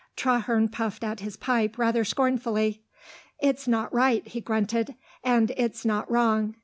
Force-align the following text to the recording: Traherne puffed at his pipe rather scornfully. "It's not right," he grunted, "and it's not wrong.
Traherne 0.15 0.67
puffed 0.67 1.03
at 1.03 1.19
his 1.19 1.37
pipe 1.37 1.77
rather 1.77 2.03
scornfully. 2.03 2.81
"It's 3.39 3.67
not 3.67 3.93
right," 3.93 4.27
he 4.27 4.41
grunted, 4.41 4.95
"and 5.23 5.51
it's 5.57 5.85
not 5.85 6.09
wrong. 6.09 6.55